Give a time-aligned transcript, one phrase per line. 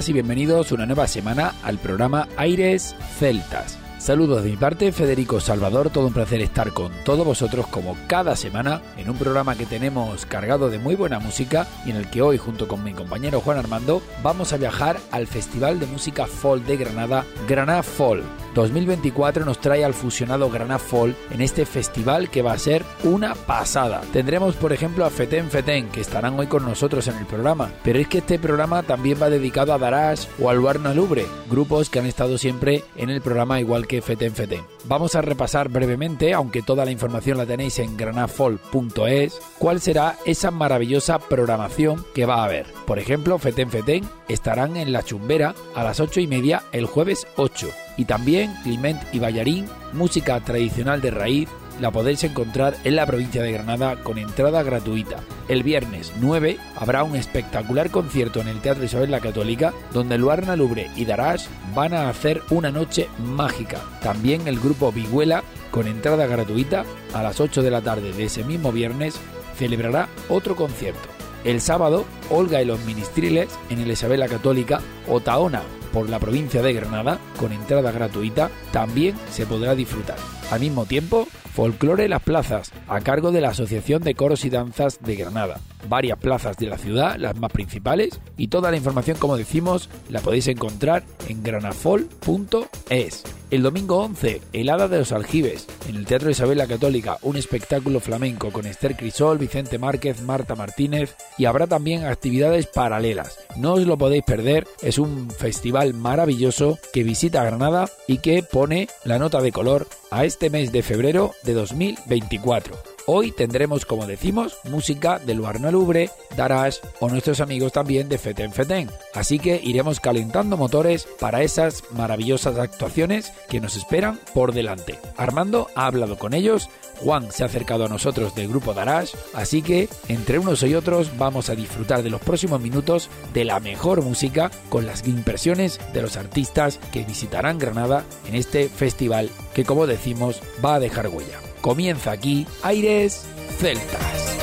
[0.00, 3.78] Buenas y bienvenidos una nueva semana al programa Aires Celtas.
[3.98, 8.34] Saludos de mi parte, Federico Salvador, todo un placer estar con todos vosotros como cada
[8.34, 12.22] semana en un programa que tenemos cargado de muy buena música y en el que
[12.22, 16.64] hoy junto con mi compañero Juan Armando vamos a viajar al Festival de Música Folk
[16.64, 22.42] de Granada, Granada Folk 2024 nos trae al fusionado Granada Fall en este festival que
[22.42, 24.02] va a ser una pasada.
[24.12, 27.98] Tendremos, por ejemplo, a Feten Feten, que estarán hoy con nosotros en el programa, pero
[27.98, 31.98] es que este programa también va dedicado a Darás o al Luarna Lubre, grupos que
[31.98, 34.64] han estado siempre en el programa igual que Feten Feten.
[34.84, 40.50] Vamos a repasar brevemente, aunque toda la información la tenéis en granafol.es, cuál será esa
[40.50, 42.66] maravillosa programación que va a haber.
[42.86, 47.26] Por ejemplo, Feten Feten estarán en La Chumbera a las 8 y media el jueves
[47.36, 47.68] 8
[48.00, 51.50] y también Clement y Ballarín, música tradicional de raíz,
[51.82, 55.18] la podéis encontrar en la provincia de Granada con entrada gratuita.
[55.48, 60.56] El viernes 9 habrá un espectacular concierto en el Teatro Isabel la Católica donde Luarna
[60.56, 63.82] Lubre y Darash van a hacer una noche mágica.
[64.02, 68.44] También el grupo Viguela con entrada gratuita a las 8 de la tarde de ese
[68.44, 69.20] mismo viernes
[69.58, 71.19] celebrará otro concierto.
[71.44, 76.62] El sábado, Olga y los Ministriles en el Isabel la Católica, Otaona por la provincia
[76.62, 80.16] de Granada, con entrada gratuita, también se podrá disfrutar.
[80.50, 85.00] Al mismo tiempo, Folclore Las Plazas, a cargo de la Asociación de Coros y Danzas
[85.02, 85.58] de Granada.
[85.88, 90.20] Varias plazas de la ciudad, las más principales, y toda la información, como decimos, la
[90.20, 93.24] podéis encontrar en granafol.es.
[93.50, 97.98] El domingo 11, Helada de los Aljibes, en el Teatro Isabel la Católica, un espectáculo
[97.98, 103.40] flamenco con Esther Crisol, Vicente Márquez, Marta Martínez y habrá también actividades paralelas.
[103.56, 108.88] No os lo podéis perder, es un festival maravilloso que visita Granada y que pone
[109.04, 112.76] la nota de color a este mes de febrero de 2024.
[113.12, 118.52] Hoy tendremos, como decimos, música de Luarna Lubre, Darash o nuestros amigos también de Feten
[118.52, 118.88] Feten.
[119.14, 125.00] Así que iremos calentando motores para esas maravillosas actuaciones que nos esperan por delante.
[125.16, 126.68] Armando ha hablado con ellos,
[127.00, 131.18] Juan se ha acercado a nosotros del grupo Darash, así que entre unos y otros
[131.18, 136.02] vamos a disfrutar de los próximos minutos de la mejor música con las impresiones de
[136.02, 141.49] los artistas que visitarán Granada en este festival que como decimos va a dejar huella.
[141.60, 143.26] Comienza aquí Aires
[143.58, 144.39] Celtas.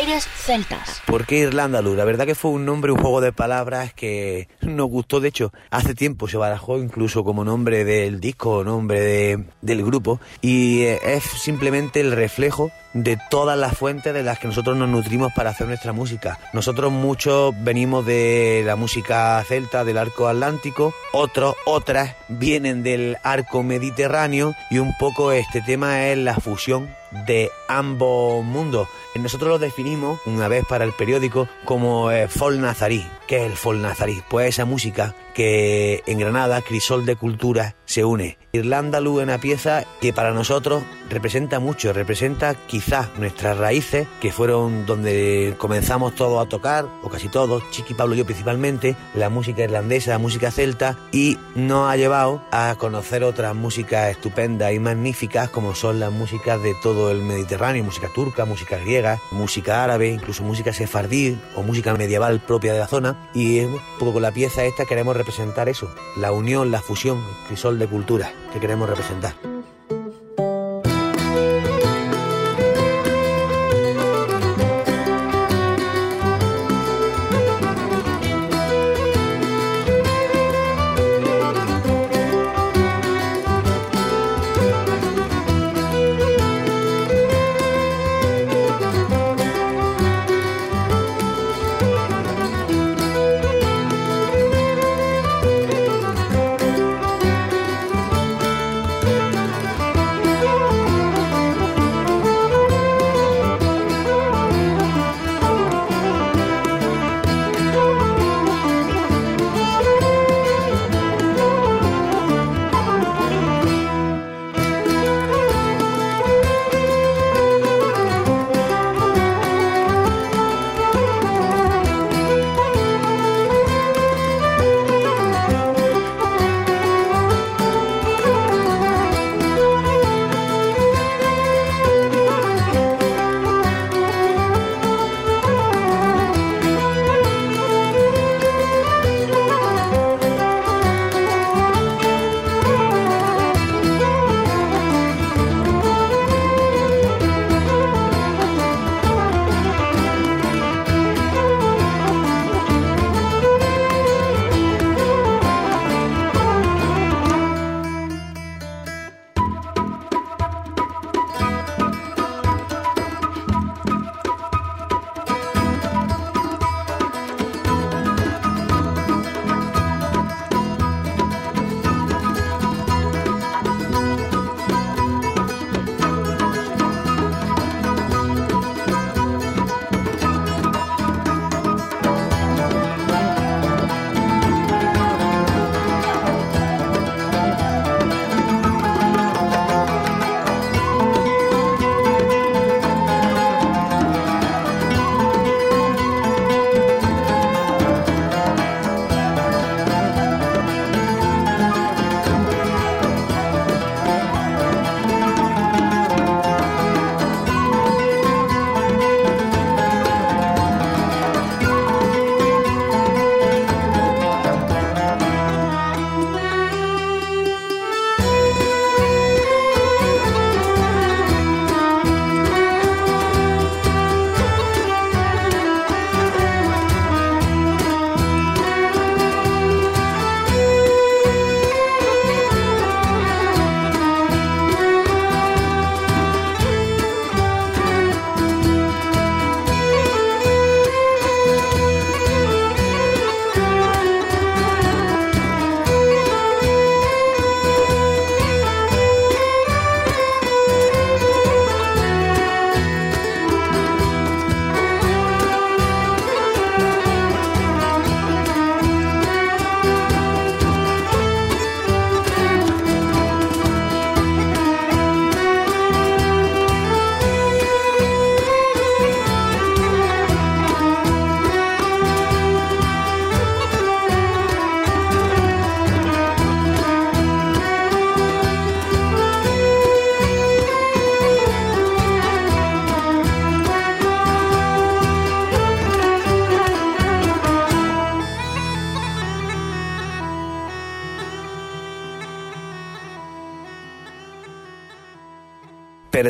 [0.00, 1.02] Aires Celtas.
[1.04, 1.82] ¿Por qué Irlanda?
[1.82, 5.20] La verdad que fue un nombre, un juego de palabras que nos gustó.
[5.20, 10.18] De hecho, hace tiempo se barajó incluso como nombre del disco, nombre de, del grupo.
[10.40, 15.34] Y es simplemente el reflejo de todas las fuentes de las que nosotros nos nutrimos
[15.34, 16.38] para hacer nuestra música.
[16.54, 23.62] Nosotros muchos venimos de la música celta, del arco atlántico, otros, otras vienen del arco
[23.62, 26.88] mediterráneo y un poco este tema es la fusión
[27.26, 28.88] de ambos mundos.
[29.14, 33.06] Nosotros lo definimos una vez para el periódico como eh, folk nazarí.
[33.26, 34.22] ¿Qué es el folk nazarí?
[34.28, 38.38] Pues esa música que en Granada, Crisol de Cultura, se une.
[38.52, 44.86] Irlanda Luz una pieza que para nosotros representa mucho, representa quizás nuestras raíces, que fueron
[44.86, 49.62] donde comenzamos todos a tocar, o casi todos, Chiqui Pablo y yo principalmente, la música
[49.62, 55.50] irlandesa, la música celta, y nos ha llevado a conocer otras músicas estupendas y magníficas
[55.50, 60.42] como son las músicas de todo el Mediterráneo, música turca, música griega, música árabe, incluso
[60.42, 64.64] música sefardí o música medieval propia de la zona, y un poco con la pieza
[64.64, 69.34] esta queremos representar eso, la unión, la fusión, el crisol de cultura que queremos representar.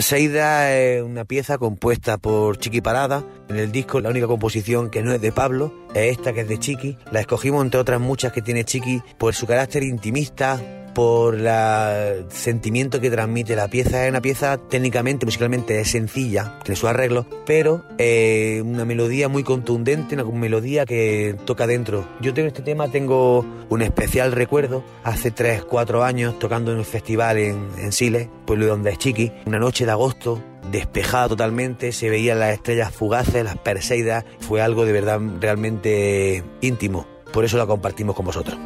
[0.01, 3.23] Perseida es una pieza compuesta por Chiqui Parada.
[3.51, 6.49] En el disco la única composición que no es de Pablo es esta que es
[6.49, 6.97] de Chiqui.
[7.13, 10.59] La escogimos entre otras muchas que tiene Chiqui por su carácter intimista,
[10.95, 14.05] por el sentimiento que transmite la pieza.
[14.05, 19.43] Es una pieza técnicamente, musicalmente es sencilla, tiene su arreglo, pero eh, una melodía muy
[19.43, 22.07] contundente, una melodía que toca dentro.
[22.21, 26.85] Yo tengo este tema, tengo un especial recuerdo, hace 3, 4 años, tocando en un
[26.85, 32.11] festival en, en Siles, pueblo donde es Chiqui, una noche de agosto, despejada totalmente, se
[32.11, 37.07] veían las estrellas fugaces, las perseidas, fue algo de verdad realmente íntimo.
[37.33, 38.59] Por eso la compartimos con vosotros.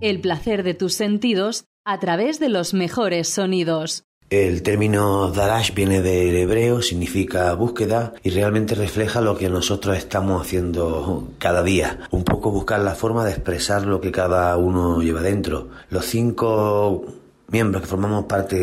[0.00, 4.02] El placer de tus sentidos a través de los mejores sonidos.
[4.30, 10.42] El término Darash viene del hebreo, significa búsqueda y realmente refleja lo que nosotros estamos
[10.42, 12.00] haciendo cada día.
[12.10, 15.68] Un poco buscar la forma de expresar lo que cada uno lleva dentro.
[15.90, 17.04] Los cinco
[17.46, 18.56] miembros que formamos parte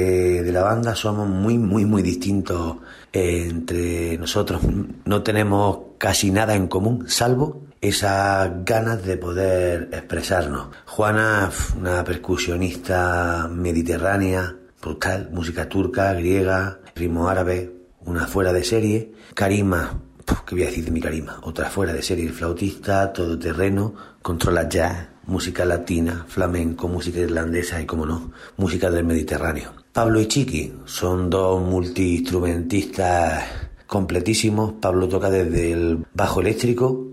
[0.43, 2.77] de la banda somos muy, muy, muy distintos
[3.13, 4.61] entre nosotros.
[5.05, 10.67] No tenemos casi nada en común, salvo esas ganas de poder expresarnos.
[10.85, 19.13] Juana, una percusionista mediterránea, brutal, música turca, griega, ritmo árabe, una fuera de serie.
[19.33, 20.01] Karima,
[20.45, 21.39] ¿qué voy a decir de mi Karima?
[21.43, 28.05] Otra fuera de serie, flautista, todoterreno, controla jazz, música latina, flamenco, música irlandesa y, como
[28.05, 29.73] no, música del Mediterráneo.
[29.93, 33.43] Pablo y Chiqui son dos multiinstrumentistas
[33.87, 34.73] completísimos.
[34.73, 37.09] Pablo toca desde el bajo eléctrico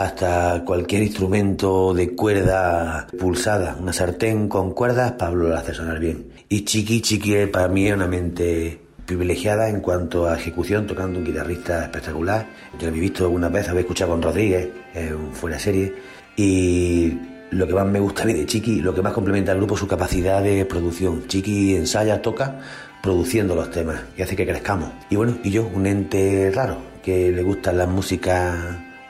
[0.00, 6.26] hasta cualquier instrumento de cuerda pulsada, una sartén con cuerdas, Pablo lo hace sonar bien.
[6.48, 11.26] Y Chiqui, Chiqui para mí es una mente privilegiada en cuanto a ejecución, tocando un
[11.26, 12.46] guitarrista espectacular.
[12.78, 15.94] Yo lo he visto algunas veces, habéis escuchado con Rodríguez, un fuera serie.
[16.34, 17.18] Y
[17.50, 19.74] lo que más me gusta a mí de Chiqui, lo que más complementa al grupo
[19.74, 21.26] es su capacidad de producción.
[21.26, 22.58] Chiqui ensaya, toca,
[23.02, 24.88] produciendo los temas y hace que crezcamos.
[25.10, 28.56] Y bueno, y yo, un ente raro, que le gustan las músicas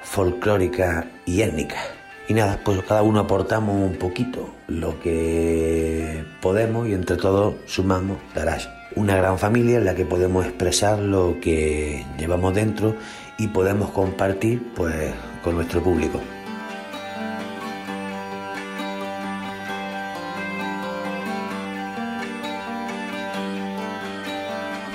[0.02, 1.80] folclóricas y étnicas.
[2.28, 8.18] Y nada, pues cada uno aportamos un poquito lo que podemos y entre todos sumamos
[8.34, 8.68] Darás.
[8.94, 12.94] Una gran familia en la que podemos expresar lo que llevamos dentro
[13.38, 14.94] y podemos compartir pues
[15.42, 16.20] con nuestro público.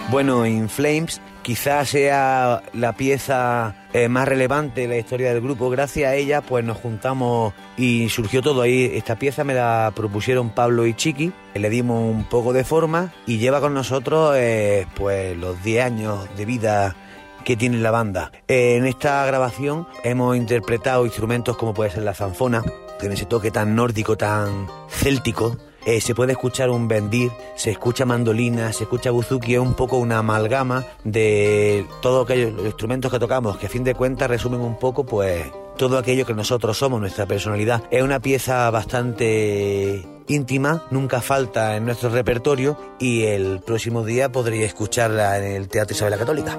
[0.09, 5.69] Bueno, In Flames quizás sea la pieza eh, más relevante la historia del grupo.
[5.69, 8.91] Gracias a ella, pues nos juntamos y surgió todo ahí.
[8.93, 13.37] Esta pieza me la propusieron Pablo y Chiqui, le dimos un poco de forma y
[13.37, 16.93] lleva con nosotros eh, pues los 10 años de vida
[17.45, 18.33] que tiene la banda.
[18.49, 22.63] Eh, en esta grabación hemos interpretado instrumentos como puede ser la zanfona,
[22.99, 28.05] tiene ese toque tan nórdico, tan céltico eh, se puede escuchar un bendir, se escucha
[28.05, 33.57] mandolina, se escucha buzuki, es un poco una amalgama de todos aquellos instrumentos que tocamos,
[33.57, 35.45] que a fin de cuentas resumen un poco pues
[35.77, 37.83] todo aquello que nosotros somos, nuestra personalidad.
[37.91, 44.65] Es una pieza bastante íntima, nunca falta en nuestro repertorio y el próximo día podría
[44.65, 46.57] escucharla en el Teatro Isabel la Católica.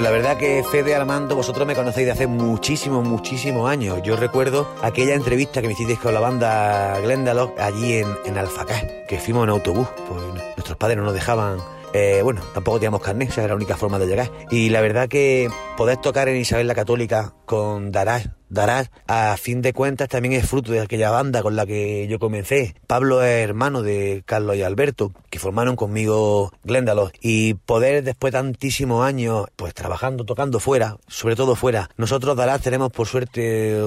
[0.00, 4.00] Pues la verdad que Fede Armando, vosotros me conocéis de hace muchísimos, muchísimos años.
[4.02, 8.80] Yo recuerdo aquella entrevista que me hicisteis con la banda Glendalough allí en, en Alfacá,
[9.06, 10.22] que fuimos en autobús, pues
[10.56, 11.58] nuestros padres no nos dejaban
[11.92, 14.30] eh, bueno, tampoco teníamos carnet, esa era la única forma de llegar.
[14.50, 19.62] Y la verdad que poder tocar en Isabel la Católica con Darás, Darás, a fin
[19.62, 22.74] de cuentas también es fruto de aquella banda con la que yo comencé.
[22.88, 27.12] Pablo es hermano de Carlos y Alberto, que formaron conmigo Glendalough.
[27.20, 31.90] Y poder después de tantísimos años, pues trabajando, tocando fuera, sobre todo fuera.
[31.96, 33.80] Nosotros Darás tenemos por suerte,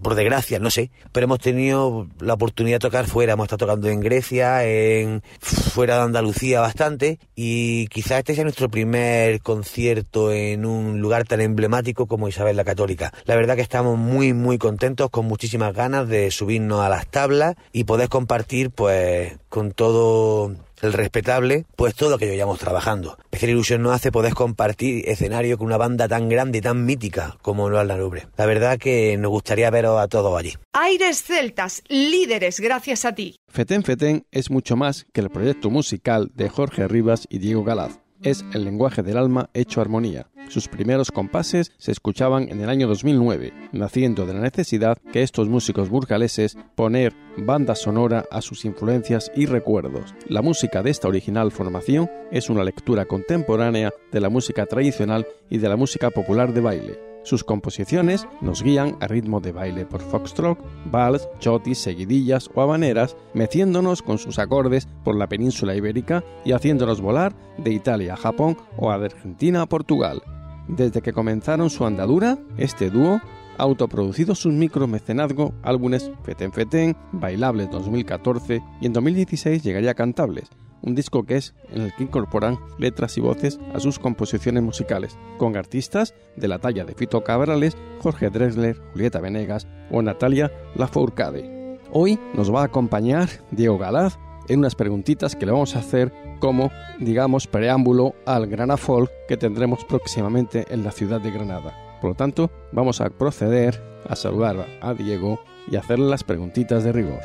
[0.00, 3.32] por desgracia, no sé, pero hemos tenido la oportunidad de tocar fuera.
[3.32, 7.18] Hemos estado tocando en Grecia, en fuera de Andalucía bastante.
[7.34, 12.64] Y quizás este sea nuestro primer concierto en un lugar tan emblemático como Isabel la
[12.64, 13.12] Católica.
[13.24, 17.56] La verdad que estamos muy muy contentos, con muchísimas ganas de subirnos a las tablas
[17.72, 23.18] y poder compartir pues con todo el respetable, pues todo lo que llevamos trabajando.
[23.24, 27.36] Especial ilusión nos hace poder compartir escenario con una banda tan grande y tan mítica
[27.42, 28.26] como lo Nubre.
[28.36, 30.54] La verdad que nos gustaría veros a todos allí.
[30.72, 33.36] Aires Celtas, líderes gracias a ti.
[33.48, 37.98] Feten Feten es mucho más que el proyecto musical de Jorge Rivas y Diego Galaz
[38.22, 40.26] es el lenguaje del alma hecho armonía.
[40.48, 45.48] Sus primeros compases se escuchaban en el año 2009, naciendo de la necesidad que estos
[45.48, 50.14] músicos burgaleses poner banda sonora a sus influencias y recuerdos.
[50.26, 55.58] La música de esta original formación es una lectura contemporánea de la música tradicional y
[55.58, 57.08] de la música popular de baile.
[57.28, 60.58] Sus composiciones nos guían a ritmo de baile por foxtrot,
[60.90, 67.02] vals, chotis, seguidillas o habaneras, meciéndonos con sus acordes por la península ibérica y haciéndonos
[67.02, 70.22] volar de Italia a Japón o de Argentina a Portugal.
[70.68, 73.20] Desde que comenzaron su andadura, este dúo
[73.58, 80.50] autoproducido sus micromecenazgo álbumes Feten Feten, Bailables 2014 y en 2016 llegaría a Cantables,
[80.82, 85.18] un disco que es en el que incorporan letras y voces a sus composiciones musicales,
[85.36, 91.78] con artistas de la talla de Fito Cabrales, Jorge Drexler, Julieta Venegas o Natalia Lafourcade.
[91.92, 94.18] Hoy nos va a acompañar Diego Galaz
[94.48, 99.84] en unas preguntitas que le vamos a hacer como, digamos, preámbulo al Granafol que tendremos
[99.84, 101.87] próximamente en la ciudad de Granada.
[102.00, 106.92] Por lo tanto, vamos a proceder a saludar a Diego y hacerle las preguntitas de
[106.92, 107.20] rigor.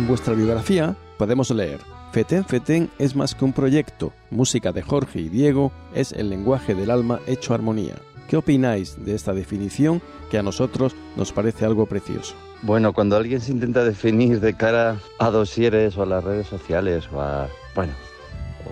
[0.00, 1.78] En vuestra biografía podemos leer,
[2.10, 6.74] Feten Feten es más que un proyecto, música de Jorge y Diego es el lenguaje
[6.74, 7.96] del alma hecho armonía.
[8.26, 12.34] ¿Qué opináis de esta definición que a nosotros nos parece algo precioso?
[12.62, 17.06] Bueno, cuando alguien se intenta definir de cara a dosieres o a las redes sociales
[17.12, 17.92] o a, bueno,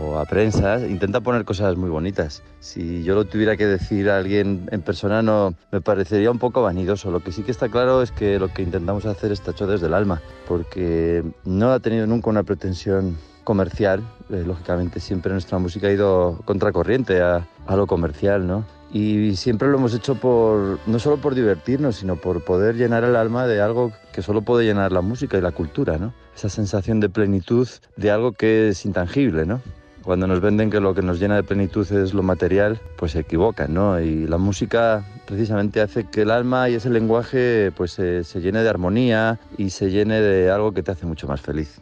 [0.00, 2.42] o a prensa, intenta poner cosas muy bonitas.
[2.60, 6.62] Si yo lo tuviera que decir a alguien en persona, no me parecería un poco
[6.62, 7.10] vanidoso.
[7.10, 9.86] Lo que sí que está claro es que lo que intentamos hacer está hecho desde
[9.86, 14.02] el alma, porque no ha tenido nunca una pretensión comercial.
[14.30, 18.64] Eh, lógicamente, siempre nuestra música ha ido contracorriente a, a lo comercial, ¿no?
[18.92, 23.16] Y siempre lo hemos hecho por no solo por divertirnos, sino por poder llenar el
[23.16, 26.14] alma de algo que solo puede llenar la música y la cultura, ¿no?
[26.34, 29.60] Esa sensación de plenitud de algo que es intangible, ¿no?
[30.08, 33.18] Cuando nos venden que lo que nos llena de plenitud es lo material, pues se
[33.18, 34.00] equivocan, ¿no?
[34.00, 38.62] Y la música precisamente hace que el alma y ese lenguaje pues se, se llene
[38.62, 41.78] de armonía y se llene de algo que te hace mucho más feliz.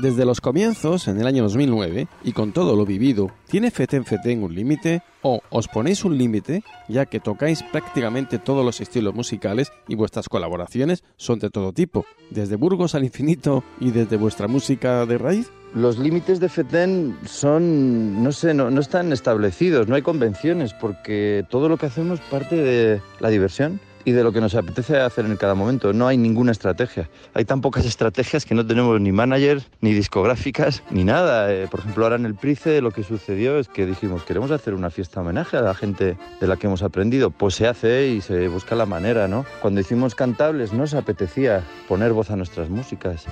[0.00, 4.42] Desde los comienzos, en el año 2009, y con todo lo vivido, ¿tiene Feten Feten
[4.42, 5.02] un límite?
[5.20, 10.30] ¿O os ponéis un límite, ya que tocáis prácticamente todos los estilos musicales y vuestras
[10.30, 15.50] colaboraciones son de todo tipo, desde Burgos al infinito y desde vuestra música de raíz?
[15.74, 21.44] Los límites de FETEN son, no sé, no, no, están establecidos, no hay convenciones, porque
[21.50, 25.26] todo lo que hacemos parte de la diversión y de lo que nos apetece hacer
[25.26, 25.92] en cada momento.
[25.92, 27.08] No hay ninguna estrategia.
[27.34, 31.52] Hay tan pocas estrategias que no tenemos ni managers, ni discográficas, ni nada.
[31.52, 34.74] Eh, por ejemplo, ahora en el Price lo que sucedió es que dijimos, queremos hacer
[34.74, 37.30] una fiesta homenaje a la gente de la que hemos aprendido.
[37.30, 39.44] Pues se hace y se busca la manera, ¿no?
[39.60, 43.26] Cuando hicimos Cantables nos apetecía poner voz a nuestras músicas.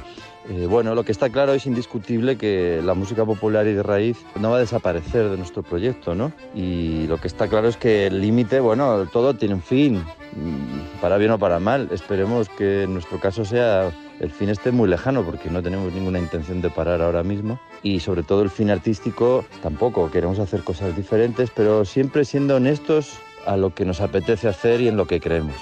[0.50, 4.16] Eh, bueno, lo que está claro es indiscutible que la música popular y de raíz
[4.40, 6.32] no va a desaparecer de nuestro proyecto, ¿no?
[6.54, 11.00] Y lo que está claro es que el límite, bueno, todo tiene un fin, mm,
[11.02, 11.88] para bien o para mal.
[11.92, 16.18] Esperemos que en nuestro caso sea el fin esté muy lejano porque no tenemos ninguna
[16.18, 20.10] intención de parar ahora mismo y sobre todo el fin artístico tampoco.
[20.10, 24.88] Queremos hacer cosas diferentes, pero siempre siendo honestos a lo que nos apetece hacer y
[24.88, 25.56] en lo que creemos.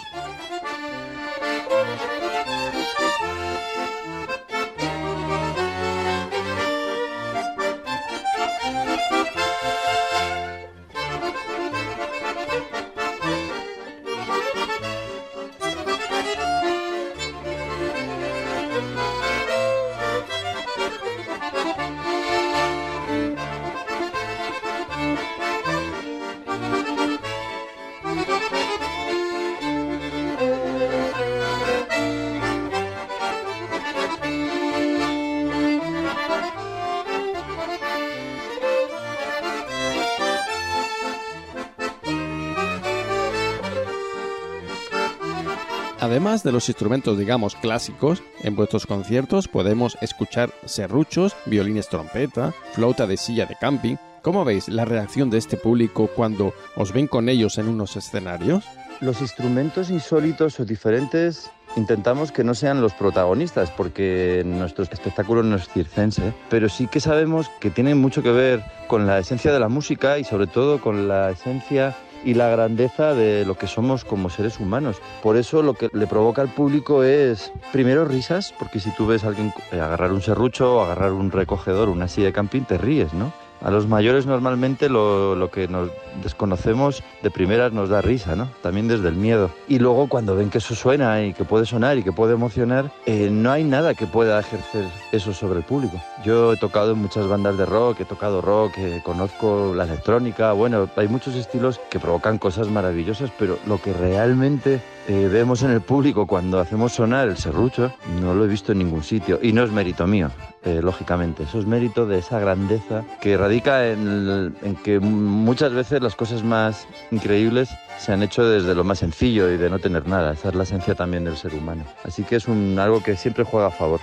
[46.16, 53.06] Además de los instrumentos, digamos, clásicos, en vuestros conciertos podemos escuchar serruchos, violines trompeta, flauta
[53.06, 53.96] de silla de camping.
[54.22, 58.64] ¿Cómo veis la reacción de este público cuando os ven con ellos en unos escenarios?
[59.02, 65.56] Los instrumentos insólitos o diferentes intentamos que no sean los protagonistas porque nuestro espectáculo no
[65.56, 69.60] es circense, pero sí que sabemos que tienen mucho que ver con la esencia de
[69.60, 71.94] la música y sobre todo con la esencia
[72.26, 75.00] y la grandeza de lo que somos como seres humanos.
[75.22, 79.22] Por eso lo que le provoca al público es primero risas, porque si tú ves
[79.24, 83.14] a alguien agarrar un serrucho o agarrar un recogedor, una silla de camping, te ríes,
[83.14, 83.32] ¿no?
[83.62, 85.90] A los mayores normalmente lo, que nos
[86.22, 88.48] desconocemos de primeras nos da risa, ¿no?
[88.62, 89.50] También desde el miedo.
[89.68, 92.92] Y luego cuando ven que eso suena y que puede sonar y que puede emocionar,
[93.06, 96.00] eh, no hay nada que pueda ejercer eso sobre el público.
[96.24, 100.52] Yo he tocado en muchas bandas de rock, he tocado rock, eh, conozco la electrónica,
[100.52, 105.70] bueno, hay muchos estilos que provocan cosas maravillosas, pero lo que realmente eh, vemos en
[105.70, 109.52] el público cuando hacemos sonar el serrucho, no lo he visto en ningún sitio y
[109.52, 110.30] no es mérito mío.
[110.66, 111.44] Eh, lógicamente.
[111.44, 116.42] Eso es mérito de esa grandeza que radica en, en, que muchas veces las cosas
[116.42, 117.68] más increíbles
[118.00, 120.32] se han hecho desde lo más sencillo y de no tener nada.
[120.32, 121.84] Esa es la esencia también del ser humano.
[122.02, 124.00] Así que es un, algo que siempre juega a favor.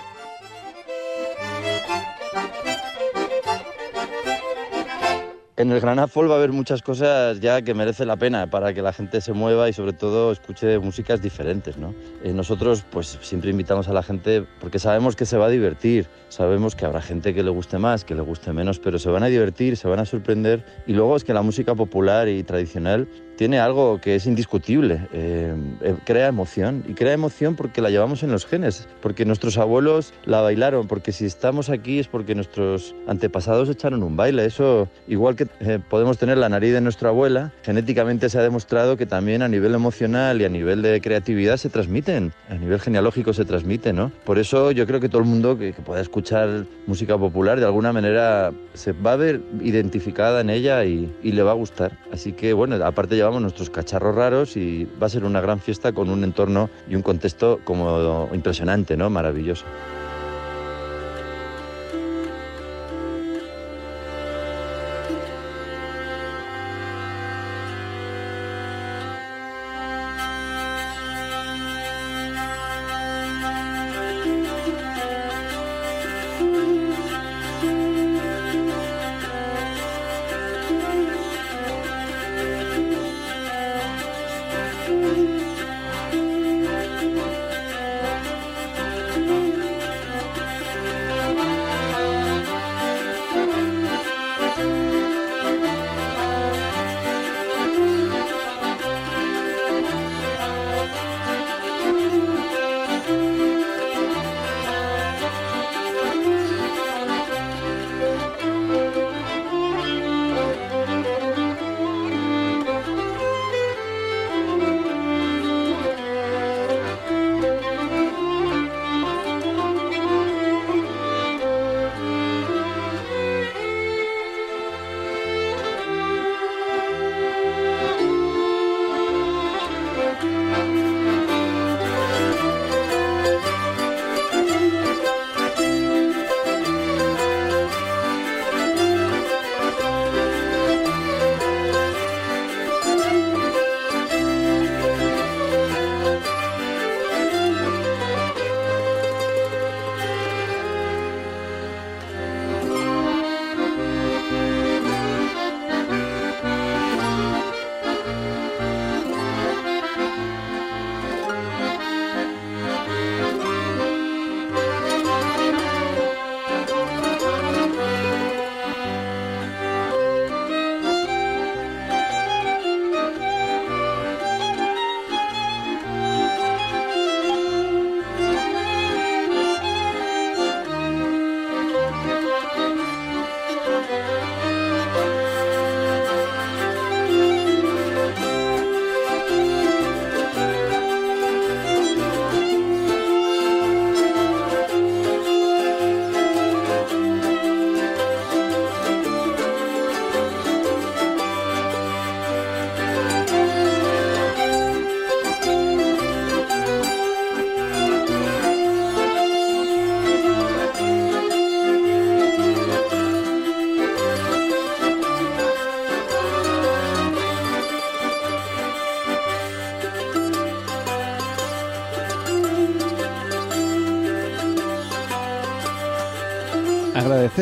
[5.56, 8.74] En el Gran Afol va a haber muchas cosas ya que merece la pena para
[8.74, 11.94] que la gente se mueva y sobre todo escuche músicas diferentes, ¿no?
[12.24, 16.08] Eh, nosotros pues siempre invitamos a la gente porque sabemos que se va a divertir,
[16.28, 19.22] sabemos que habrá gente que le guste más, que le guste menos, pero se van
[19.22, 23.06] a divertir, se van a sorprender y luego es que la música popular y tradicional
[23.36, 28.22] tiene algo que es indiscutible, eh, eh, crea emoción y crea emoción porque la llevamos
[28.22, 32.94] en los genes, porque nuestros abuelos la bailaron, porque si estamos aquí es porque nuestros
[33.06, 37.52] antepasados echaron un baile, eso igual que eh, podemos tener la nariz de nuestra abuela,
[37.62, 41.68] genéticamente se ha demostrado que también a nivel emocional y a nivel de creatividad se
[41.68, 44.12] transmiten, a nivel genealógico se transmite, ¿no?
[44.24, 47.66] Por eso yo creo que todo el mundo que, que pueda escuchar música popular de
[47.66, 51.98] alguna manera se va a ver identificada en ella y, y le va a gustar,
[52.12, 55.92] así que bueno, aparte llevamos nuestros cacharros raros y va a ser una gran fiesta
[55.92, 59.08] con un entorno y un contexto como impresionante, ¿no?
[59.08, 59.64] Maravilloso.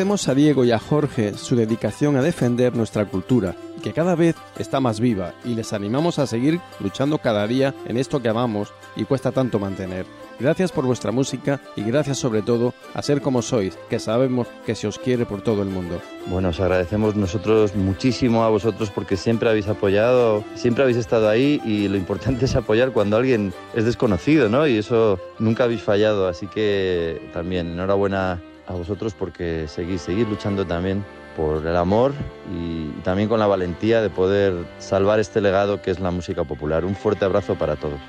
[0.03, 4.35] Agradecemos a Diego y a Jorge su dedicación a defender nuestra cultura, que cada vez
[4.59, 8.73] está más viva, y les animamos a seguir luchando cada día en esto que amamos
[8.97, 10.05] y cuesta tanto mantener.
[10.41, 14.75] Gracias por vuestra música y gracias sobre todo a ser como sois, que sabemos que
[14.75, 16.01] se os quiere por todo el mundo.
[16.27, 21.61] Bueno, os agradecemos nosotros muchísimo a vosotros porque siempre habéis apoyado, siempre habéis estado ahí
[21.63, 24.67] y lo importante es apoyar cuando alguien es desconocido, ¿no?
[24.67, 30.65] Y eso nunca habéis fallado, así que también enhorabuena a vosotros porque seguís, seguís luchando
[30.65, 31.03] también
[31.35, 32.13] por el amor
[32.53, 36.85] y también con la valentía de poder salvar este legado que es la música popular.
[36.85, 37.99] Un fuerte abrazo para todos.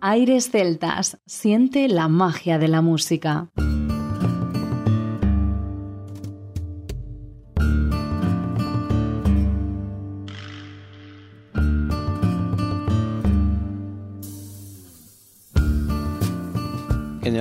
[0.00, 3.50] Aires Celtas, siente la magia de la música.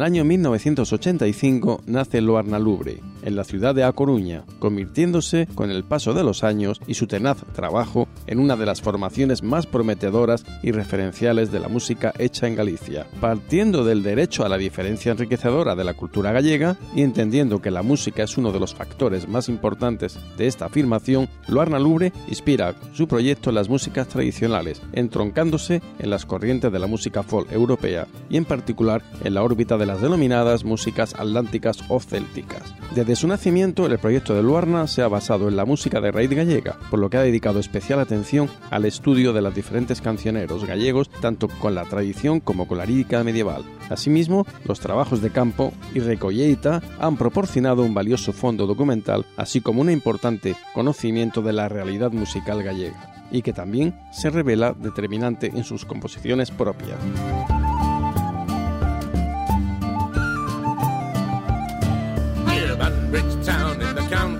[0.01, 5.83] El año 1985 nace Loarna Lubre, en la ciudad de A Coruña, convirtiéndose con el
[5.83, 10.43] paso de los años y su tenaz trabajo en una de las formaciones más prometedoras
[10.63, 13.05] y referenciales de la música hecha en Galicia.
[13.19, 17.83] Partiendo del derecho a la diferencia enriquecedora de la cultura gallega y entendiendo que la
[17.83, 23.07] música es uno de los factores más importantes de esta afirmación, Loarna Lubre inspira su
[23.07, 28.37] proyecto en las músicas tradicionales, entroncándose en las corrientes de la música folk europea y
[28.37, 32.73] en particular en la órbita de las denominadas músicas atlánticas o célticas.
[32.95, 36.29] Desde su nacimiento, el proyecto de Luarna se ha basado en la música de raíz
[36.29, 41.09] gallega, por lo que ha dedicado especial atención al estudio de los diferentes cancioneros gallegos,
[41.19, 43.65] tanto con la tradición como con la lírica medieval.
[43.89, 49.81] Asimismo, los trabajos de campo y recolleita han proporcionado un valioso fondo documental, así como
[49.81, 55.65] un importante conocimiento de la realidad musical gallega, y que también se revela determinante en
[55.65, 56.97] sus composiciones propias.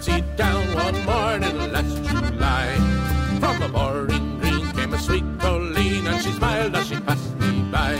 [0.06, 2.76] The down one morning last July.
[3.40, 7.64] From a boring green came a sweet Colleen and she smiled as she passed me
[7.72, 7.96] by.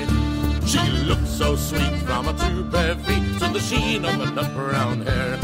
[0.66, 4.52] She looked so sweet from her two bare feet to the sheen of her nut
[4.56, 5.38] brown hair.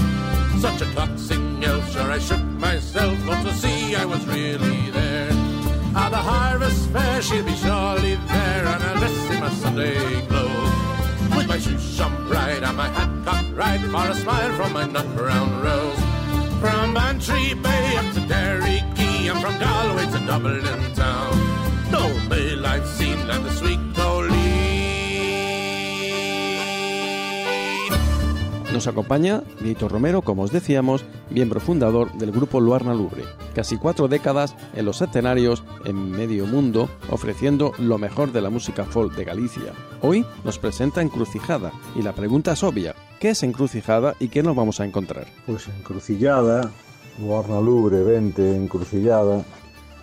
[0.60, 5.30] Such a coaxing yell, sure I shook myself, but to see I was really there.
[5.96, 11.36] At the harvest fair she'll be surely there, and I'll dress in my Sunday clothes.
[11.36, 14.86] With my shoes shone bright and my hat cocked right for a smile from my
[14.88, 16.07] nut brown rose.
[16.60, 21.92] From Bantry Bay up to Derry Key and from Galway to Dublin town.
[21.92, 23.80] No mail I've seen like the sweet
[28.74, 33.24] Nos acompaña Víctor Romero, como os decíamos, miembro fundador del grupo Luarna Lubre.
[33.56, 38.84] Casi cuatro décadas en los escenarios en medio mundo, ofreciendo lo mejor de la música
[38.84, 39.74] folk de Galicia.
[40.02, 42.94] Hoy nos presenta Encrucijada, y la pregunta es obvia.
[43.22, 45.28] ¿Qué es Encrucijada y qué nos vamos a encontrar?
[45.46, 46.70] Pues Encrucijada,
[47.20, 49.46] Luarna Lubre 20 Encrucijada,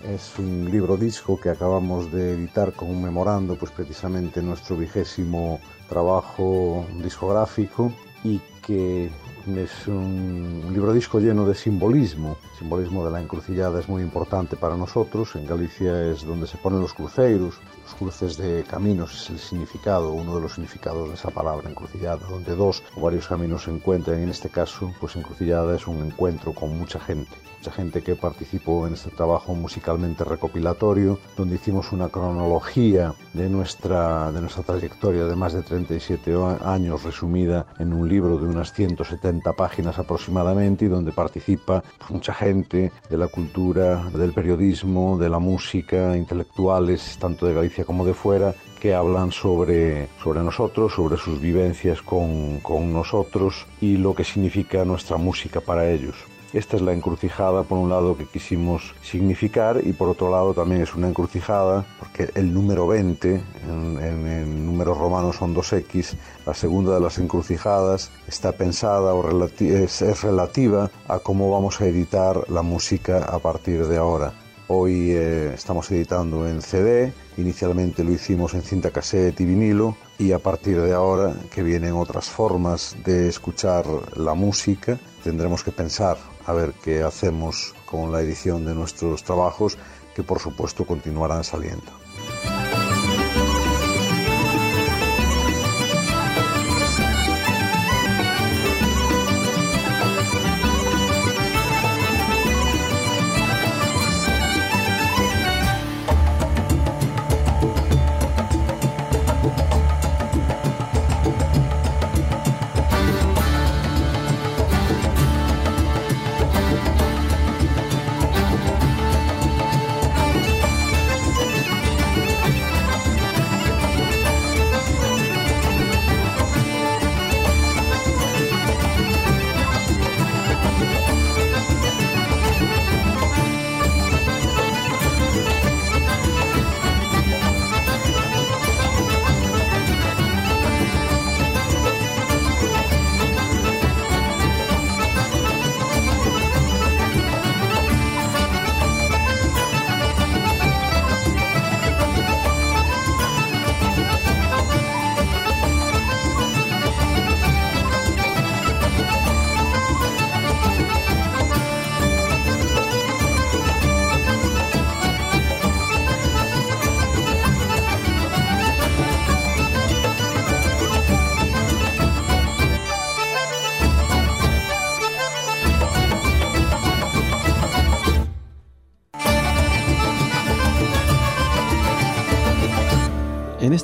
[0.05, 5.61] es un libro disco que acabamos de editar con un memorando, pues precisamente nuestro vigésimo
[5.89, 7.93] trabajo discográfico
[8.25, 9.13] y que
[9.47, 12.39] es un, libro disco lleno de simbolismo.
[12.53, 15.37] El simbolismo de la encrucijada es muy importante para nosotros.
[15.37, 20.13] En Galicia es donde se ponen los cruceiros, los cruces de caminos es el significado,
[20.13, 24.19] uno de los significados de esa palabra encrucijada, donde dos o varios caminos se encuentran.
[24.21, 28.87] En este caso, pues encrucijada es un encuentro con mucha gente, mucha gente que participó
[28.87, 35.37] en este trabajo musicalmente recopilatorio, donde hicimos una cronología de nuestra, de nuestra trayectoria de
[35.37, 36.35] más de 37
[36.65, 42.93] años resumida en un libro de unas 170 páginas aproximadamente y donde participa mucha gente
[43.09, 48.55] de la cultura, del periodismo, de la música, intelectuales, tanto de Galicia como de fuera,
[48.81, 54.85] que hablan sobre, sobre nosotros, sobre sus vivencias con, con nosotros y lo que significa
[54.85, 56.34] nuestra música para ellos.
[56.55, 60.83] Esta es la encrucijada, por un lado, que quisimos significar y por otro lado también
[60.83, 66.15] es una encrucijada, porque el número 20, en, números romanos son 2x,
[66.47, 72.49] la segunda de las encrucijadas está pensada o es relativa a cómo vamos a editar
[72.49, 74.33] la música a partir de ahora.
[74.69, 80.31] Hoy eh, estamos editando en CD, inicialmente lo hicimos en cinta cassette y vinilo y
[80.31, 83.85] a partir de ahora que vienen otras formas de escuchar
[84.17, 86.17] la música, tendremos que pensar
[86.47, 89.79] a ver qué hacemos con la edición de nuestros trabajos
[90.15, 91.91] que por supuesto continuarán saliendo.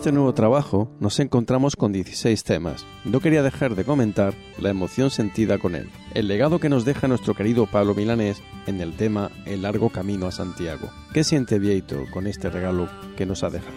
[0.00, 2.86] Este nuevo trabajo nos encontramos con 16 temas.
[3.04, 7.06] No quería dejar de comentar la emoción sentida con él, el legado que nos deja
[7.06, 10.88] nuestro querido Pablo Milanés en el tema El largo camino a Santiago.
[11.12, 13.76] ¿Qué siente Vieito con este regalo que nos ha dejado?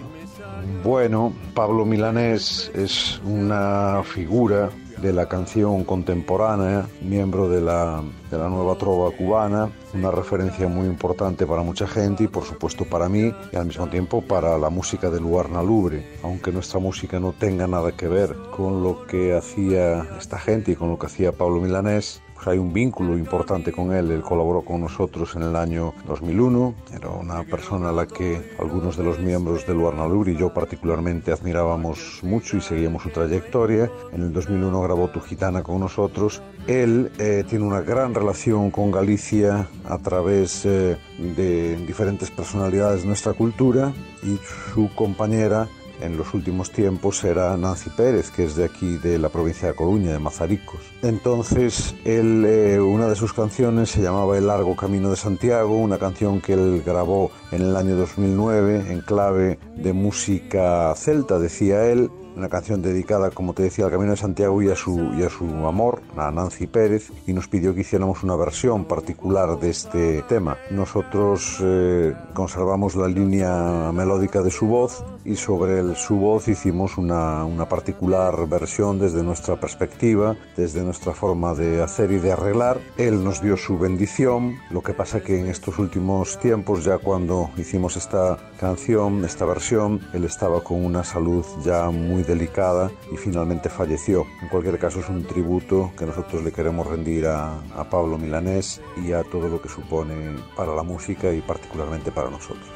[0.81, 4.69] Bueno, Pablo Milanés es una figura
[5.03, 8.01] de la canción contemporánea, miembro de la,
[8.31, 12.85] de la nueva trova cubana, una referencia muy importante para mucha gente y por supuesto
[12.85, 17.19] para mí y al mismo tiempo para la música de Luarna Lubre, aunque nuestra música
[17.19, 21.07] no tenga nada que ver con lo que hacía esta gente y con lo que
[21.07, 24.11] hacía Pablo Milanés, hay un vínculo importante con él.
[24.11, 26.75] Él colaboró con nosotros en el año 2001.
[26.93, 31.31] Era una persona a la que algunos de los miembros del Luarnalur y yo particularmente
[31.31, 33.89] admirábamos mucho y seguíamos su trayectoria.
[34.11, 36.41] En el 2001 grabó Tu Gitana con nosotros.
[36.67, 43.07] Él eh, tiene una gran relación con Galicia a través eh, de diferentes personalidades de
[43.07, 44.37] nuestra cultura y
[44.73, 45.67] su compañera
[46.03, 49.75] en los últimos tiempos era Nancy Pérez, que es de aquí, de la provincia de
[49.75, 50.81] Coruña, de Mazaricos.
[51.01, 55.97] Entonces, él, eh, una de sus canciones se llamaba El largo camino de Santiago, una
[55.97, 62.09] canción que él grabó en el año 2009 en clave de música celta, decía él,
[62.35, 65.29] una canción dedicada, como te decía, al Camino de Santiago y a su, y a
[65.29, 70.21] su amor, a Nancy Pérez, y nos pidió que hiciéramos una versión particular de este
[70.23, 70.57] tema.
[70.71, 76.97] Nosotros eh, conservamos la línea melódica de su voz y sobre el, su voz hicimos
[76.97, 82.79] una, una particular versión desde nuestra perspectiva, desde nuestra forma de hacer y de arreglar.
[82.97, 87.49] Él nos dio su bendición, lo que pasa que en estos últimos tiempos, ya cuando
[87.57, 93.69] hicimos esta canción, esta versión, él estaba con una salud ya muy delicada y finalmente
[93.69, 94.25] falleció.
[94.41, 98.81] En cualquier caso es un tributo que nosotros le queremos rendir a, a Pablo Milanés
[98.97, 102.67] y a todo lo que supone para la música y particularmente para nosotros.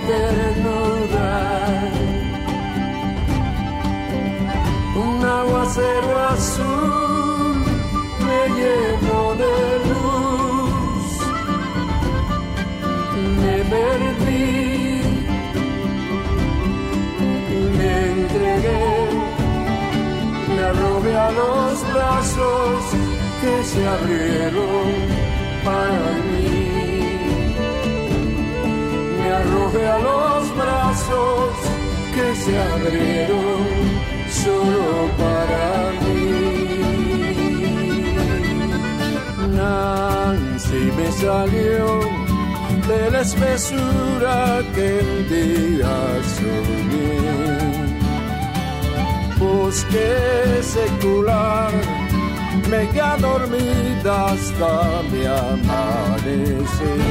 [0.00, 1.30] Ternura.
[4.94, 7.25] Un aguacero azul
[23.40, 24.88] que se abrieron
[25.64, 26.48] para mí.
[29.18, 31.50] Me arrogué a los brazos
[32.14, 33.66] que se abrieron
[34.30, 36.15] solo para mí.
[40.66, 42.00] Nancy me salió
[42.88, 45.96] de la espesura que el día
[46.36, 47.20] soñé.
[49.38, 51.72] Bosque secular,
[52.68, 57.06] me quedé dormida hasta mi amanecer.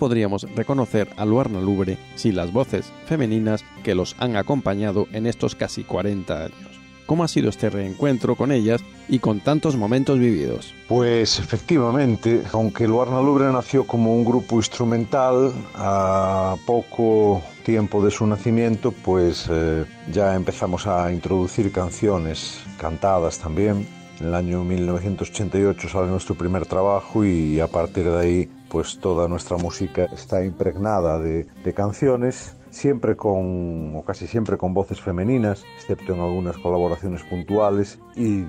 [0.00, 5.54] Podríamos reconocer a Luarna Lubre sin las voces femeninas que los han acompañado en estos
[5.54, 6.80] casi 40 años.
[7.04, 10.72] ¿Cómo ha sido este reencuentro con ellas y con tantos momentos vividos?
[10.88, 18.26] Pues efectivamente, aunque Luarna Lubre nació como un grupo instrumental, a poco tiempo de su
[18.26, 23.86] nacimiento, pues eh, ya empezamos a introducir canciones cantadas también.
[24.20, 29.28] En el año 1988 sale nuestro primer trabajo y a partir de ahí pues toda
[29.28, 36.14] nuestra música está impregnada de, canciones, siempre con, o casi siempre con voces femeninas, excepto
[36.14, 38.44] en algunas colaboraciones puntuales, y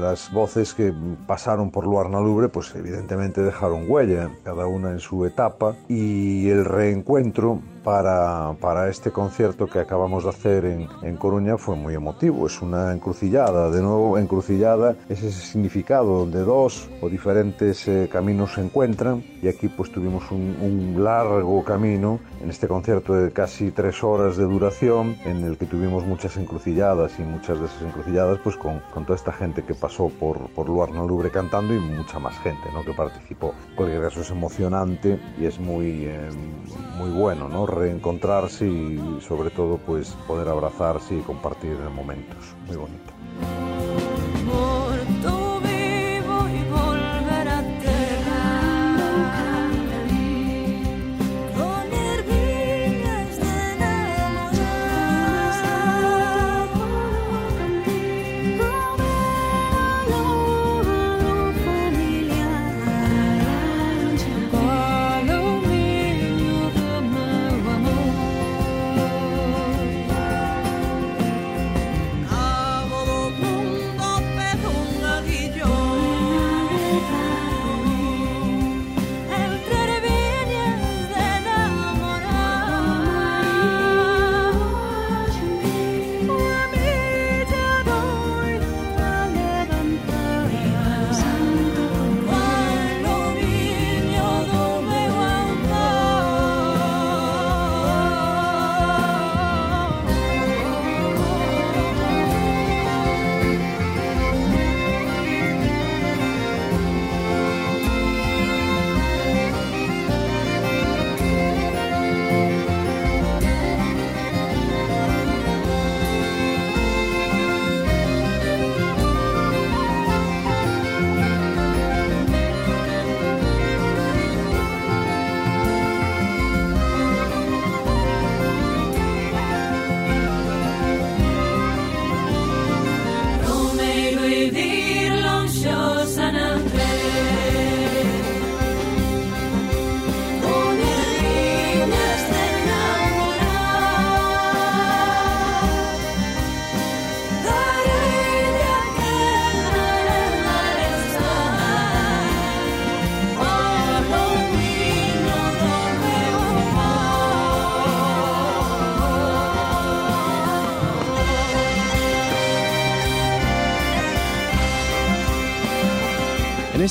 [0.00, 0.92] las voces que
[1.26, 6.64] pasaron por Luarna Lubre, pues evidentemente dejaron huella, cada una en su etapa, y el
[6.64, 12.48] reencuentro para, para este concierto que acabamos de hacer en, en Coruña fue muy emotivo.
[12.48, 18.54] Es una encrucillada, de nuevo encrucillada es ese significado donde dos o diferentes eh, caminos
[18.54, 23.70] se encuentran y aquí pues tuvimos un, un largo camino en este concierto de casi
[23.70, 28.40] tres horas de duración en el que tuvimos muchas encrucilladas y muchas de esas encrucilladas
[28.42, 32.18] pues con, con toda esta gente que pasó por, por Luarna Lubre cantando y mucha
[32.18, 32.82] más gente ¿no?
[32.82, 33.54] que participó.
[33.76, 36.30] Cualquier caso es emocionante y es muy, eh,
[36.98, 37.75] muy bueno ¿no?
[37.76, 42.54] Reencontrarse y sobre todo pues poder abrazarse y compartir momentos.
[42.66, 43.12] Muy bonito.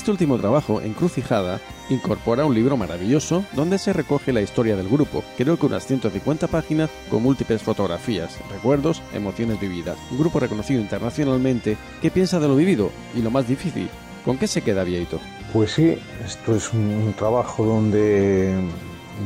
[0.05, 5.23] Este último trabajo, Encrucijada, incorpora un libro maravilloso donde se recoge la historia del grupo,
[5.35, 9.97] creo que unas 150 páginas con múltiples fotografías, recuerdos, emociones vividas.
[10.11, 13.89] Un grupo reconocido internacionalmente que piensa de lo vivido y lo más difícil.
[14.23, 15.19] ¿Con qué se queda Vieito?
[15.51, 18.53] Pues sí, esto es un trabajo donde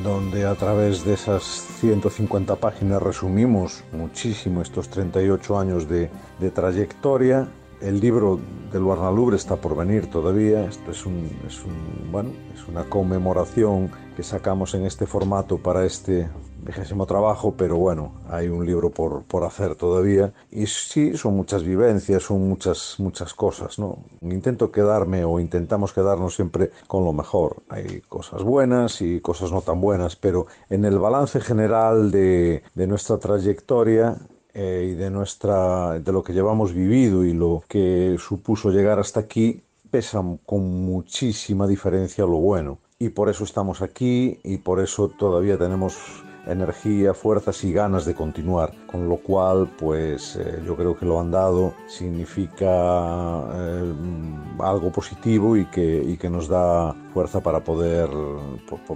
[0.01, 1.43] donde a través de esas
[1.81, 6.09] 150 páginas resumimos muchísimo estos 38 años de,
[6.39, 7.49] de trayectoria
[7.81, 8.39] el libro
[8.71, 10.65] del Lubre está por venir todavía.
[10.65, 15.85] Esto es un, es un, bueno, es una conmemoración que sacamos en este formato para
[15.85, 16.27] este
[16.61, 20.33] vigésimo trabajo, pero bueno, hay un libro por, por hacer todavía.
[20.51, 23.99] Y sí, son muchas vivencias, son muchas, muchas cosas, ¿no?
[24.21, 27.63] Intento quedarme o intentamos quedarnos siempre con lo mejor.
[27.69, 32.87] Hay cosas buenas y cosas no tan buenas, pero en el balance general de, de
[32.87, 34.17] nuestra trayectoria
[34.53, 39.19] eh, y de nuestra de lo que llevamos vivido y lo que supuso llegar hasta
[39.19, 42.79] aquí pesa con muchísima diferencia lo bueno.
[42.99, 48.13] Y por eso estamos aquí y por eso todavía tenemos energía, fuerzas y ganas de
[48.13, 52.65] continuar, con lo cual pues eh, yo creo que lo andado significa
[53.53, 53.93] eh,
[54.59, 58.09] algo positivo y que, y que nos da fuerza para poder,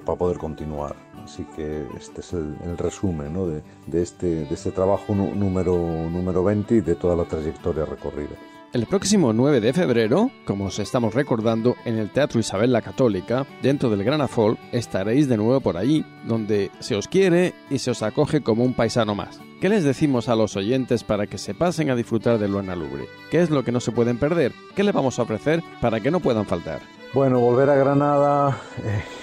[0.05, 0.95] para poder continuar.
[1.23, 3.47] Así que este es el, el resumen ¿no?
[3.47, 8.35] de, de, este, de este trabajo número, número 20 y de toda la trayectoria recorrida.
[8.73, 13.45] El próximo 9 de febrero, como os estamos recordando, en el Teatro Isabel la Católica,
[13.61, 17.91] dentro del Gran Afol, estaréis de nuevo por allí, donde se os quiere y se
[17.91, 19.39] os acoge como un paisano más.
[19.61, 23.05] ¿Qué les decimos a los oyentes para que se pasen a disfrutar de Luana Lubre?
[23.29, 24.53] ¿Qué es lo que no se pueden perder?
[24.75, 26.81] ¿Qué les vamos a ofrecer para que no puedan faltar?
[27.13, 28.57] Bueno, volver a Granada...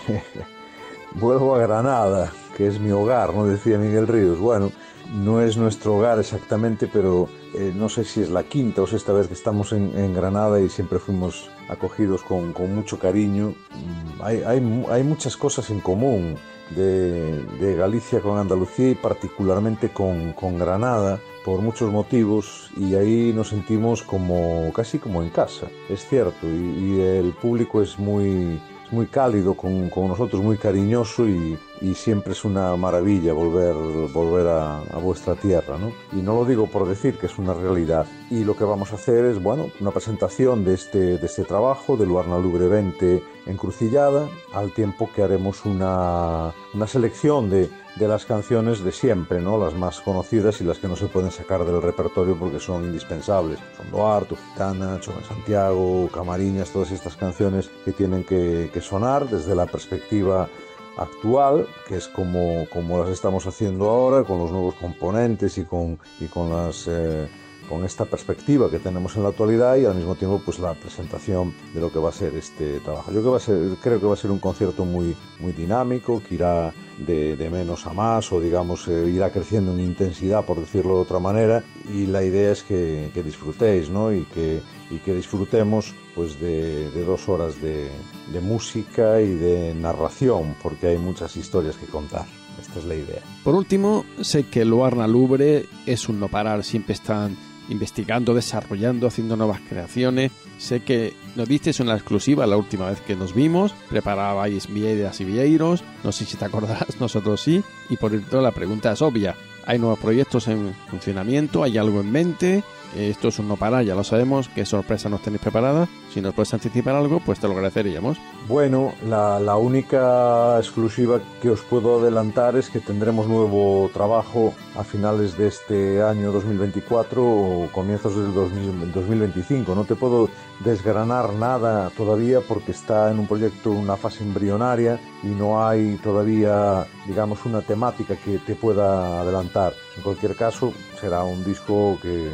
[1.15, 3.47] vuelvo a Granada, que es mi hogar, ¿no?
[3.47, 4.39] Decía Miguel Ríos.
[4.39, 4.71] Bueno,
[5.13, 9.13] no es nuestro hogar exactamente, pero eh, no sé si es la quinta o sexta
[9.13, 13.55] vez que estamos en, Granada y siempre fuimos acogidos con, mucho cariño.
[13.71, 16.37] Mm, hay, hay, muchas cosas en común
[16.71, 23.49] de, Galicia con Andalucía y particularmente con, con Granada por muchos motivos y ahí nos
[23.49, 28.61] sentimos como casi como en casa, es cierto, y el público es muy
[28.91, 33.75] muy cálido con, con nosotros, muy cariñoso y, y, siempre es una maravilla volver,
[34.13, 35.79] volver a, a, vuestra tierra.
[35.79, 35.93] ¿no?
[36.13, 38.07] Y no lo digo por decir que es una realidad.
[38.31, 41.97] Y lo que vamos a hacer es bueno, una presentación de este, de este trabajo,
[41.97, 48.25] del Luarna Lubre 20 Encrucillada, al tiempo que haremos una, una selección de, de las
[48.25, 49.59] canciones de siempre, ¿no?
[49.59, 53.59] las más conocidas y las que no se pueden sacar del repertorio porque son indispensables.
[53.77, 59.55] Son Duarte, Gitana, Chona Santiago, Camariñas, todas estas canciones que tienen que, que, sonar desde
[59.55, 60.49] la perspectiva
[60.97, 65.99] actual, que es como, como las estamos haciendo ahora, con los nuevos componentes y con,
[66.21, 66.87] y con las...
[66.89, 67.29] Eh,
[67.71, 71.55] con esta perspectiva que tenemos en la actualidad y al mismo tiempo pues la presentación
[71.73, 73.13] de lo que va a ser este trabajo.
[73.13, 76.21] Yo que va a ser, creo que va a ser un concierto muy, muy dinámico,
[76.29, 80.59] que irá de, de menos a más o digamos eh, irá creciendo en intensidad por
[80.59, 84.13] decirlo de otra manera y la idea es que, que disfrutéis ¿no?
[84.13, 84.61] y, que,
[84.91, 87.89] y que disfrutemos pues de, de dos horas de,
[88.33, 92.27] de música y de narración porque hay muchas historias que contar.
[92.61, 93.23] Esta es la idea.
[93.43, 97.39] Por último, sé que Luarna Lubre es un no parar, siempre están
[97.71, 100.33] investigando, desarrollando, haciendo nuevas creaciones.
[100.59, 101.49] Sé que nos
[101.81, 106.25] en la exclusiva la última vez que nos vimos, preparabais vieiras y vieiros, no sé
[106.25, 109.37] si te acordarás, nosotros sí, y por eso la pregunta es obvia.
[109.67, 111.63] ¿Hay nuevos proyectos en funcionamiento?
[111.63, 112.65] ¿Hay algo en mente?
[112.97, 114.49] Esto es un no parar, ya lo sabemos.
[114.49, 115.89] ¿Qué sorpresa nos tenéis preparada?
[116.13, 118.19] Si nos puedes anticipar algo, pues te lo agradeceríamos.
[118.49, 124.83] Bueno, la, la, única exclusiva que os puedo adelantar es que tendremos nuevo trabajo a
[124.83, 129.75] finales de este año 2024 o comienzos del 2000, 2025.
[129.75, 130.29] No te puedo
[130.61, 136.87] desgranar nada todavía porque está en un proyecto, una fase embrionaria y no hay todavía,
[137.11, 139.75] digamos, una temática que te pueda adelantar.
[139.97, 142.31] En cualquier caso, será un disco que,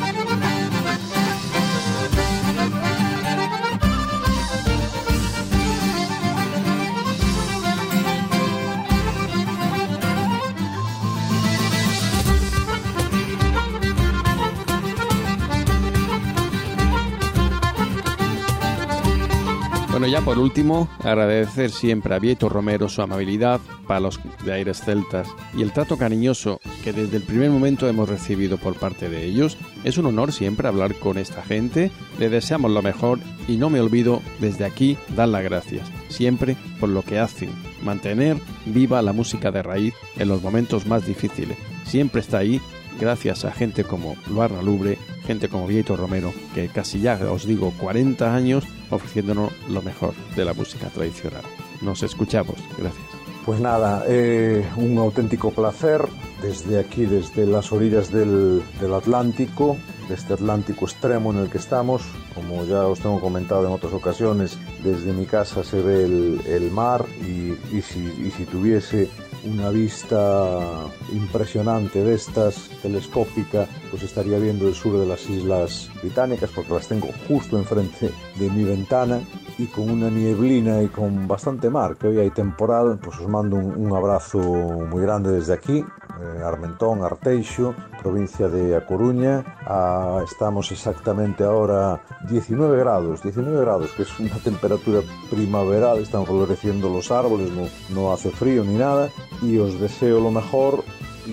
[20.00, 24.80] Bueno, ya por último, agradecer siempre a Vieto Romero su amabilidad para los de Aires
[24.80, 29.26] Celtas y el trato cariñoso que desde el primer momento hemos recibido por parte de
[29.26, 29.58] ellos.
[29.84, 33.20] Es un honor siempre hablar con esta gente, le deseamos lo mejor
[33.50, 37.50] y no me olvido desde aquí dar las gracias, siempre por lo que hacen,
[37.84, 38.38] mantener
[38.68, 41.58] viva la música de raíz en los momentos más difíciles.
[41.84, 42.62] Siempre está ahí
[43.00, 47.74] gracias a gente como Luarna Lubre, gente como Vieto Romero, que casi ya os digo
[47.80, 51.44] 40 años ofreciéndonos lo mejor de la música tradicional.
[51.82, 53.04] Nos escuchamos, gracias.
[53.46, 56.08] Pues nada, eh, un auténtico placer
[56.42, 59.78] desde aquí, desde las orillas del, del, Atlántico,
[60.08, 62.04] de este Atlántico extremo en el que estamos.
[62.36, 66.70] Como ya os tengo comentado en otras ocasiones, desde mi casa se ve el, el
[66.70, 69.10] mar y, y, si, y si tuviese
[69.46, 76.50] una vista impresionante de estas, telescópica, pues estaría viendo el sur de las Islas Británicas
[76.54, 79.22] porque las tengo justo enfrente de mi ventana
[79.58, 83.58] y con una nieblina y con bastante mar, que hoy hay temporal, pues os mando
[83.58, 89.44] un, abrazo muy grande desde aquí, eh, Armentón, Arteixo, provincia de A Coruña.
[89.66, 96.90] Ah, estamos exactamente ahora 19 grados, 19 grados, que es una temperatura primaveral, están floreciendo
[96.90, 99.10] los árboles, no, no hace frío ni nada,
[99.42, 100.84] y os deseo lo mejor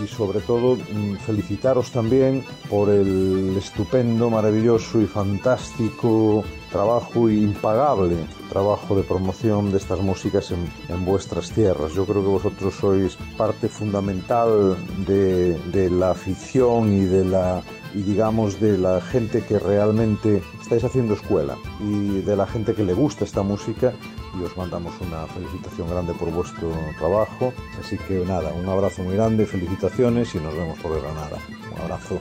[0.03, 0.77] y sobre todo
[1.25, 8.17] felicitaros también por el estupendo, maravilloso y fantástico trabajo impagable,
[8.51, 11.93] trabajo de promoción de estas músicas en, en vuestras tierras.
[11.93, 14.77] Yo creo que vosotros sois parte fundamental
[15.07, 17.63] de, de la afición y de la
[17.97, 22.85] y digamos de la gente que realmente estáis haciendo escuela y de la gente que
[22.85, 23.95] le gusta esta música
[24.39, 27.55] y os mandamos una felicitación grande por vuestro trabajo.
[27.81, 31.39] Así que nada, un abrazo muy grande, felicitaciones y nos vemos por Granada.
[31.75, 32.19] Un abrazo.